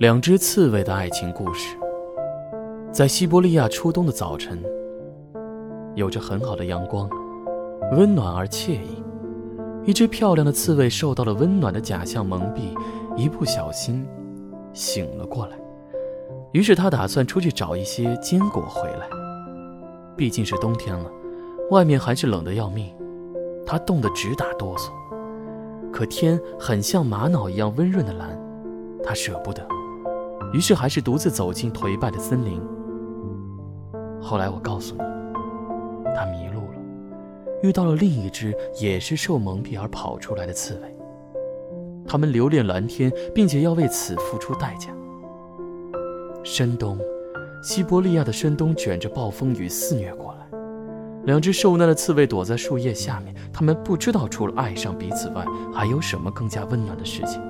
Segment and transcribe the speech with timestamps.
[0.00, 1.76] 两只刺猬的爱情故事。
[2.90, 4.58] 在西伯利亚初冬的早晨，
[5.94, 7.06] 有着很好的阳光，
[7.92, 9.04] 温暖而惬意。
[9.84, 12.74] 一只漂亮的刺猬受到了温暖的假象蒙蔽，
[13.14, 14.08] 一不小心
[14.72, 15.58] 醒了过来。
[16.52, 19.06] 于是他打算出去找一些坚果回来。
[20.16, 21.10] 毕竟是冬天了，
[21.72, 22.90] 外面还是冷得要命，
[23.66, 24.90] 他冻得直打哆嗦。
[25.92, 28.30] 可天很像玛瑙一样温润的蓝，
[29.04, 29.62] 他舍不得，
[30.52, 32.60] 于是还是独自走进颓败的森林。
[34.20, 35.00] 后来我告诉你，
[36.14, 36.78] 他迷路了，
[37.62, 40.96] 遇到了另一只也是受蒙蔽而跑出来的刺猬。
[42.06, 44.88] 他们留恋蓝天，并且要为此付出代价。
[46.42, 46.98] 深冬，
[47.62, 50.40] 西伯利亚的深冬卷着暴风雨肆虐过来。
[51.24, 57.40] 两只受难的刺猬躲在树叶下面，他们不知道除了爱上彼此外，还有什么更加温暖的事情。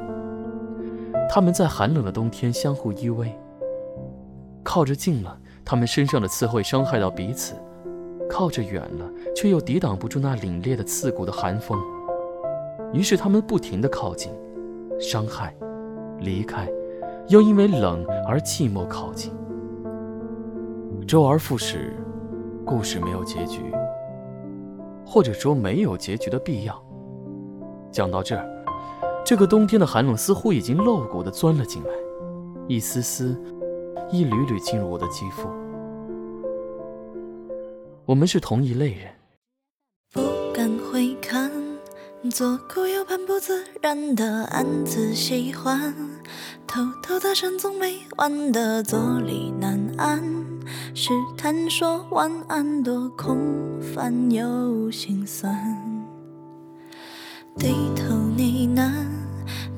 [1.33, 3.29] 他们在寒冷的冬天相互依偎，
[4.65, 7.55] 靠着近了，他们身上的刺会伤害到彼此；
[8.29, 11.81] 靠着远了，却又抵挡不住那凛冽的刺骨的寒风。
[12.93, 14.33] 于是他们不停地靠近，
[14.99, 15.55] 伤害，
[16.19, 16.69] 离开，
[17.29, 19.33] 又因为冷而寂寞靠近，
[21.07, 21.95] 周而复始。
[22.67, 23.63] 故事没有结局，
[25.05, 26.85] 或者说没有结局的必要。
[27.91, 28.60] 讲到这儿，
[29.25, 31.91] 这个冬天的寒冷似乎已经露骨地钻了进来，
[32.67, 33.41] 一丝丝、
[34.11, 35.49] 一缕缕进入我的肌肤。
[38.07, 39.13] 我们是同一类人。
[40.13, 40.21] 不
[40.53, 41.49] 敢回看，
[42.31, 45.95] 左顾右盼，不自然的暗自喜欢，
[46.67, 50.21] 偷偷搭讪总没完的坐立难安。
[50.93, 55.77] 试探说晚安，多空泛又心酸。
[57.57, 58.91] 低头呢喃，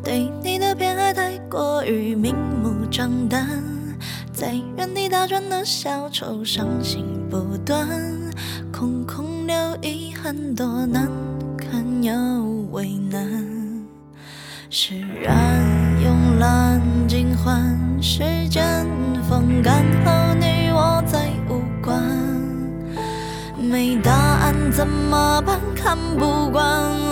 [0.02, 3.46] 对你的偏爱太过于明目张胆，
[4.32, 7.88] 在原地打转的小丑，伤心不断，
[8.72, 11.08] 空空留遗憾，多难
[11.56, 12.12] 堪又
[12.72, 13.42] 为难。
[14.70, 15.62] 释然
[16.02, 18.86] 慵懒尽欢，时间
[19.28, 22.00] 风干后你我再无关。
[23.58, 25.58] 没答案怎么办？
[25.74, 27.11] 看不惯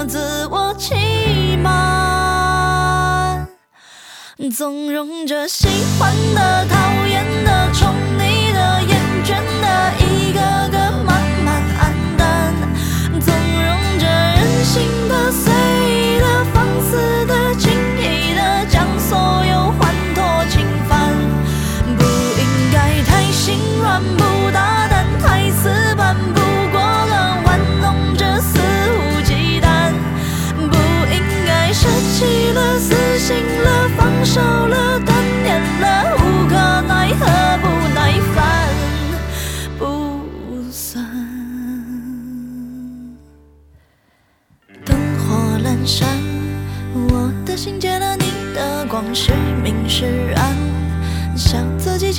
[4.49, 5.69] 纵容着喜
[5.99, 8.30] 欢的、讨厌的、宠溺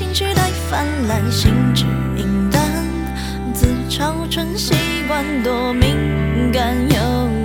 [0.02, 1.86] 情绪太泛滥，心智
[2.18, 2.60] 阴淡，
[3.54, 4.74] 自嘲成习
[5.08, 7.41] 惯，多敏感又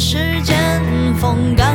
[0.00, 0.56] 时间
[1.16, 1.69] 风干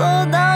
[0.00, 0.49] sold out.